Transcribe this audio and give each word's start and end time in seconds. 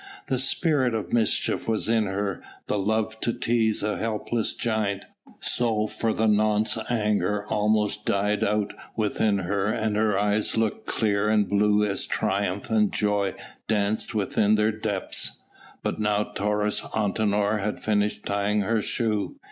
The 0.29 0.39
spirit 0.39 0.95
of 0.95 1.13
mischief 1.13 1.67
was 1.67 1.87
in 1.87 2.07
her, 2.07 2.41
the 2.65 2.79
love 2.79 3.19
to 3.19 3.31
tease 3.31 3.83
a 3.83 3.97
helpless 3.99 4.55
giant; 4.55 5.05
so 5.39 5.85
for 5.85 6.11
the 6.11 6.25
nonce 6.27 6.75
anger 6.89 7.45
almost 7.49 8.03
died 8.03 8.43
out 8.43 8.73
within 8.95 9.37
her 9.37 9.67
and 9.67 9.95
her 9.95 10.17
eyes 10.19 10.57
looked 10.57 10.87
clear 10.87 11.29
and 11.29 11.47
blue 11.47 11.83
as 11.85 12.07
triumph 12.07 12.71
and 12.71 12.91
joy 12.91 13.35
danced 13.67 14.15
within 14.15 14.55
their 14.55 14.71
depths. 14.71 15.43
But 15.83 15.99
now 15.99 16.23
Taurus 16.33 16.81
Antinor 16.95 17.59
had 17.63 17.79
finished 17.79 18.25
tying 18.25 18.61
her 18.61 18.81
shoe. 18.81 19.35